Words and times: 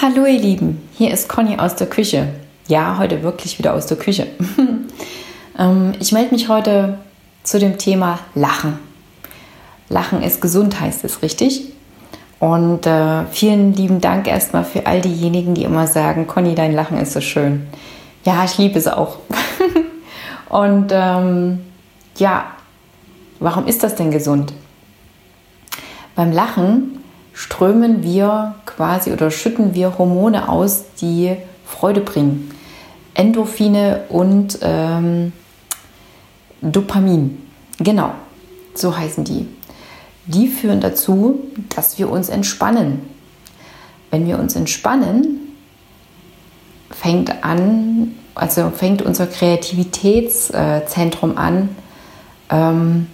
Hallo 0.00 0.26
ihr 0.26 0.38
Lieben, 0.38 0.88
hier 0.96 1.10
ist 1.10 1.28
Conny 1.28 1.58
aus 1.58 1.74
der 1.74 1.88
Küche. 1.88 2.28
Ja, 2.68 2.98
heute 2.98 3.24
wirklich 3.24 3.58
wieder 3.58 3.74
aus 3.74 3.86
der 3.86 3.96
Küche. 3.96 4.28
Ähm, 5.60 5.94
ich 5.98 6.12
melde 6.12 6.32
mich 6.36 6.48
heute 6.48 6.98
zu 7.42 7.58
dem 7.58 7.78
Thema 7.78 8.20
Lachen. 8.36 8.78
Lachen 9.88 10.22
ist 10.22 10.40
gesund, 10.40 10.78
heißt 10.78 11.02
es 11.02 11.20
richtig. 11.20 11.72
Und 12.38 12.86
äh, 12.86 13.24
vielen 13.32 13.74
lieben 13.74 14.00
Dank 14.00 14.28
erstmal 14.28 14.62
für 14.62 14.86
all 14.86 15.00
diejenigen, 15.00 15.54
die 15.54 15.64
immer 15.64 15.88
sagen, 15.88 16.28
Conny, 16.28 16.54
dein 16.54 16.74
Lachen 16.74 16.96
ist 16.96 17.12
so 17.12 17.20
schön. 17.20 17.66
Ja, 18.24 18.44
ich 18.44 18.56
liebe 18.56 18.78
es 18.78 18.86
auch. 18.86 19.16
Und 20.48 20.92
ähm, 20.92 21.58
ja, 22.18 22.52
warum 23.40 23.66
ist 23.66 23.82
das 23.82 23.96
denn 23.96 24.12
gesund? 24.12 24.52
Beim 26.14 26.30
Lachen 26.30 26.97
strömen 27.38 28.02
wir 28.02 28.56
quasi 28.66 29.12
oder 29.12 29.30
schütten 29.30 29.72
wir 29.72 29.96
Hormone 29.96 30.48
aus, 30.48 30.86
die 31.00 31.36
Freude 31.64 32.00
bringen. 32.00 32.50
Endorphine 33.14 34.06
und 34.08 34.58
ähm, 34.60 35.32
Dopamin. 36.60 37.40
Genau, 37.78 38.10
so 38.74 38.96
heißen 38.96 39.22
die. 39.22 39.46
Die 40.26 40.48
führen 40.48 40.80
dazu, 40.80 41.38
dass 41.76 41.96
wir 41.96 42.10
uns 42.10 42.28
entspannen. 42.28 43.02
Wenn 44.10 44.26
wir 44.26 44.40
uns 44.40 44.56
entspannen, 44.56 45.54
fängt 46.90 47.44
an, 47.44 48.16
also 48.34 48.70
fängt 48.70 49.00
unser 49.00 49.28
Kreativitätszentrum 49.28 51.38
an, 51.38 51.68
ähm, 52.50 53.06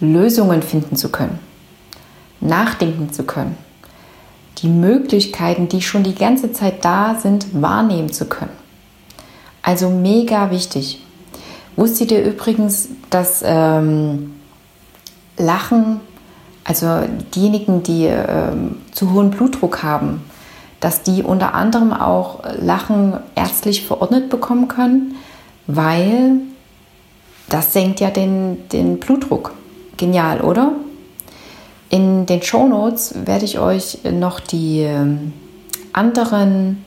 Lösungen 0.00 0.62
finden 0.62 0.96
zu 0.96 1.10
können 1.10 1.51
nachdenken 2.42 3.12
zu 3.12 3.24
können. 3.24 3.56
Die 4.58 4.68
Möglichkeiten, 4.68 5.68
die 5.68 5.80
schon 5.80 6.02
die 6.02 6.14
ganze 6.14 6.52
Zeit 6.52 6.84
da 6.84 7.16
sind, 7.18 7.60
wahrnehmen 7.60 8.12
zu 8.12 8.26
können. 8.26 8.52
Also 9.62 9.88
mega 9.90 10.50
wichtig. 10.50 11.00
Wusstet 11.76 12.10
ihr 12.12 12.24
übrigens, 12.24 12.88
dass 13.10 13.42
ähm, 13.44 14.34
Lachen, 15.38 16.00
also 16.64 16.86
diejenigen, 17.34 17.82
die 17.82 18.04
ähm, 18.04 18.76
zu 18.92 19.12
hohen 19.12 19.30
Blutdruck 19.30 19.82
haben, 19.82 20.22
dass 20.80 21.02
die 21.02 21.22
unter 21.22 21.54
anderem 21.54 21.92
auch 21.92 22.40
Lachen 22.60 23.14
ärztlich 23.34 23.86
verordnet 23.86 24.28
bekommen 24.28 24.68
können, 24.68 25.14
weil 25.66 26.40
das 27.48 27.72
senkt 27.72 28.00
ja 28.00 28.10
den, 28.10 28.68
den 28.70 28.98
Blutdruck. 28.98 29.52
Genial, 29.96 30.40
oder? 30.40 30.72
In 31.92 32.24
den 32.24 32.40
Show 32.40 32.66
Notes 32.66 33.14
werde 33.26 33.44
ich 33.44 33.58
euch 33.58 33.98
noch 34.10 34.40
die 34.40 34.80
ähm, 34.80 35.34
anderen 35.92 36.82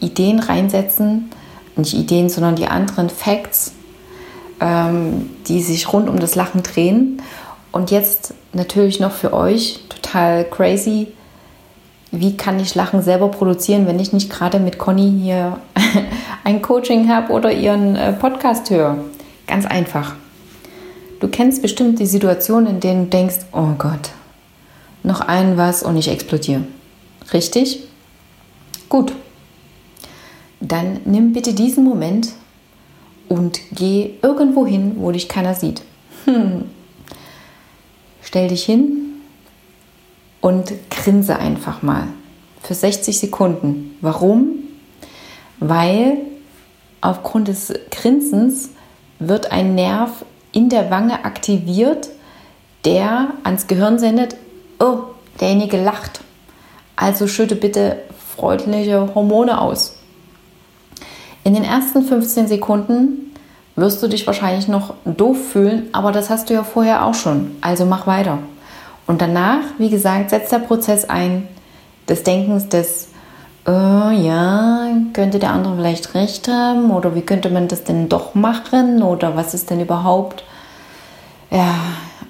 Ideen 0.00 0.38
reinsetzen. 0.38 1.30
Nicht 1.76 1.94
Ideen, 1.94 2.28
sondern 2.28 2.54
die 2.54 2.66
anderen 2.66 3.08
Facts, 3.08 3.72
ähm, 4.60 5.30
die 5.48 5.62
sich 5.62 5.90
rund 5.90 6.10
um 6.10 6.18
das 6.18 6.34
Lachen 6.34 6.62
drehen. 6.62 7.22
Und 7.72 7.90
jetzt 7.90 8.34
natürlich 8.52 9.00
noch 9.00 9.12
für 9.12 9.32
euch 9.32 9.80
total 9.88 10.44
crazy. 10.44 11.08
Wie 12.10 12.36
kann 12.36 12.60
ich 12.60 12.74
Lachen 12.74 13.00
selber 13.00 13.28
produzieren, 13.28 13.86
wenn 13.86 13.98
ich 13.98 14.12
nicht 14.12 14.28
gerade 14.28 14.60
mit 14.60 14.76
Conny 14.76 15.10
hier 15.22 15.56
ein 16.44 16.60
Coaching 16.60 17.08
habe 17.08 17.32
oder 17.32 17.50
ihren 17.50 17.96
äh, 17.96 18.12
Podcast 18.12 18.68
höre? 18.68 18.98
Ganz 19.46 19.64
einfach. 19.64 20.16
Du 21.20 21.28
kennst 21.28 21.62
bestimmt 21.62 21.98
die 21.98 22.04
Situation, 22.04 22.66
in 22.66 22.80
denen 22.80 23.04
du 23.04 23.16
denkst, 23.16 23.38
oh 23.50 23.70
Gott, 23.78 24.10
noch 25.04 25.20
ein 25.20 25.56
was 25.56 25.82
und 25.84 25.96
ich 25.96 26.08
explodiere. 26.08 26.64
Richtig? 27.32 27.84
Gut. 28.88 29.12
Dann 30.60 31.00
nimm 31.04 31.32
bitte 31.32 31.52
diesen 31.52 31.84
Moment 31.84 32.30
und 33.28 33.60
geh 33.72 34.14
irgendwo 34.22 34.66
hin, 34.66 34.96
wo 34.96 35.12
dich 35.12 35.28
keiner 35.28 35.54
sieht. 35.54 35.82
Hm. 36.24 36.64
Stell 38.22 38.48
dich 38.48 38.64
hin 38.64 39.20
und 40.40 40.72
grinse 40.90 41.38
einfach 41.38 41.82
mal 41.82 42.08
für 42.62 42.74
60 42.74 43.18
Sekunden. 43.18 43.96
Warum? 44.00 44.54
Weil 45.60 46.18
aufgrund 47.02 47.48
des 47.48 47.72
Grinsens 47.90 48.70
wird 49.18 49.52
ein 49.52 49.74
Nerv 49.74 50.24
in 50.52 50.70
der 50.70 50.90
Wange 50.90 51.24
aktiviert, 51.24 52.08
der 52.84 53.34
ans 53.42 53.66
Gehirn 53.66 53.98
sendet, 53.98 54.36
oh, 54.78 54.98
derjenige 55.40 55.82
lacht. 55.82 56.20
Also 56.96 57.26
schütte 57.26 57.56
bitte 57.56 57.96
freundliche 58.36 59.14
Hormone 59.14 59.60
aus. 59.60 59.96
In 61.42 61.54
den 61.54 61.64
ersten 61.64 62.02
15 62.02 62.48
Sekunden 62.48 63.32
wirst 63.76 64.02
du 64.02 64.08
dich 64.08 64.26
wahrscheinlich 64.26 64.68
noch 64.68 64.94
doof 65.04 65.36
fühlen, 65.52 65.88
aber 65.92 66.12
das 66.12 66.30
hast 66.30 66.48
du 66.48 66.54
ja 66.54 66.64
vorher 66.64 67.04
auch 67.04 67.14
schon. 67.14 67.56
Also 67.60 67.84
mach 67.84 68.06
weiter. 68.06 68.38
Und 69.06 69.20
danach, 69.20 69.60
wie 69.78 69.90
gesagt, 69.90 70.30
setzt 70.30 70.52
der 70.52 70.60
Prozess 70.60 71.04
ein 71.04 71.48
des 72.08 72.22
Denkens 72.22 72.68
des, 72.68 73.08
oh, 73.66 73.70
ja, 73.70 74.88
könnte 75.12 75.38
der 75.38 75.50
andere 75.50 75.76
vielleicht 75.76 76.14
recht 76.14 76.48
haben 76.48 76.90
oder 76.90 77.14
wie 77.14 77.22
könnte 77.22 77.50
man 77.50 77.68
das 77.68 77.84
denn 77.84 78.08
doch 78.08 78.34
machen 78.34 79.02
oder 79.02 79.36
was 79.36 79.54
ist 79.54 79.70
denn 79.70 79.80
überhaupt, 79.80 80.44
ja, 81.50 81.74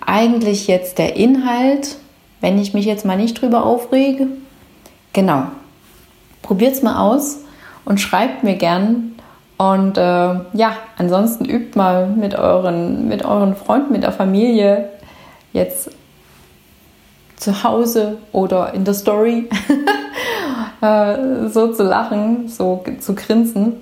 eigentlich 0.04 0.66
jetzt 0.66 0.98
der 0.98 1.16
Inhalt 1.16 1.96
wenn 2.44 2.58
ich 2.58 2.74
mich 2.74 2.84
jetzt 2.84 3.06
mal 3.06 3.16
nicht 3.16 3.40
drüber 3.40 3.64
aufrege. 3.64 4.26
Genau. 5.14 5.44
Probiert 6.42 6.74
es 6.74 6.82
mal 6.82 6.98
aus 6.98 7.38
und 7.86 8.02
schreibt 8.02 8.44
mir 8.44 8.56
gern. 8.56 9.14
Und 9.56 9.96
äh, 9.96 10.00
ja, 10.52 10.76
ansonsten 10.98 11.46
übt 11.46 11.74
mal 11.74 12.06
mit 12.06 12.34
euren, 12.34 13.08
mit 13.08 13.24
euren 13.24 13.56
Freunden, 13.56 13.92
mit 13.92 14.02
der 14.02 14.12
Familie 14.12 14.90
jetzt 15.54 15.90
zu 17.36 17.64
Hause 17.64 18.18
oder 18.32 18.74
in 18.74 18.84
der 18.84 18.92
Story 18.92 19.48
äh, 20.82 21.48
so 21.48 21.72
zu 21.72 21.82
lachen, 21.82 22.48
so 22.48 22.84
zu 23.00 23.14
grinsen. 23.14 23.80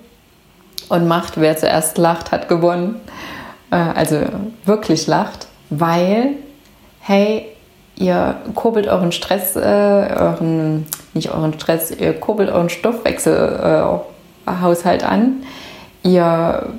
Und 0.89 1.09
macht, 1.09 1.41
wer 1.41 1.57
zuerst 1.57 1.99
lacht, 1.99 2.31
hat 2.31 2.49
gewonnen. 2.49 3.01
Äh, 3.73 3.77
also 3.77 4.21
wirklich 4.65 5.09
lacht, 5.09 5.49
weil, 5.69 6.35
hey, 7.01 7.49
ihr 7.97 8.37
kurbelt 8.55 8.87
euren 8.89 9.13
Stress, 9.13 9.57
äh, 9.57 9.61
euren, 9.61 10.87
nicht 11.15 11.31
euren 11.31 11.55
Stress, 11.55 11.91
ihr 11.91 12.13
kurbelt 12.15 12.51
euren 12.51 12.69
Stoffwechselhaushalt 12.69 15.03
äh, 15.03 15.05
an. 15.05 15.43
Ihr 16.03 16.75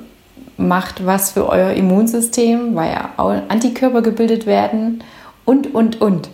macht 0.56 1.04
was 1.06 1.32
für 1.32 1.48
euer 1.48 1.72
Immunsystem, 1.72 2.74
weil 2.74 2.92
ja 2.92 3.10
Antikörper 3.48 4.02
gebildet 4.02 4.46
werden 4.46 5.02
und, 5.44 5.74
und, 5.74 6.00
und. 6.00 6.30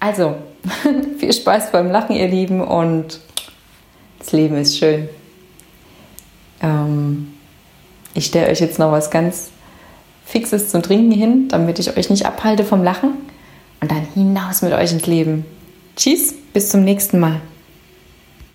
Also, 0.00 0.34
viel 1.18 1.32
Spaß 1.32 1.72
beim 1.72 1.90
Lachen, 1.90 2.16
ihr 2.16 2.28
Lieben, 2.28 2.60
und 2.60 3.20
das 4.18 4.32
Leben 4.32 4.56
ist 4.56 4.78
schön. 4.78 5.08
Ähm, 6.60 7.34
ich 8.14 8.26
stelle 8.26 8.50
euch 8.50 8.60
jetzt 8.60 8.78
noch 8.78 8.92
was 8.92 9.10
ganz 9.10 9.50
Fixes 10.24 10.70
zum 10.70 10.82
Trinken 10.82 11.12
hin, 11.12 11.48
damit 11.48 11.78
ich 11.78 11.96
euch 11.96 12.10
nicht 12.10 12.26
abhalte 12.26 12.64
vom 12.64 12.82
Lachen 12.82 13.14
und 13.82 13.90
dann 13.90 14.06
hinaus 14.14 14.62
mit 14.62 14.72
euch 14.72 14.92
ins 14.92 15.06
Leben. 15.06 15.44
Tschüss, 15.96 16.32
bis 16.54 16.70
zum 16.70 16.84
nächsten 16.84 17.20
Mal. 17.20 17.42